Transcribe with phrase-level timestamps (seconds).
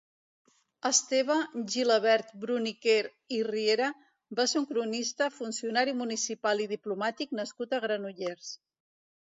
[0.89, 1.35] Esteve
[1.73, 2.97] Gilabert Bruniquer
[3.37, 3.91] i Riera
[4.41, 8.53] va ser un cronista, funcionari municipal i diplomàtic nascut a Granollers.